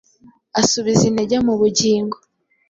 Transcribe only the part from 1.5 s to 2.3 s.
bugingo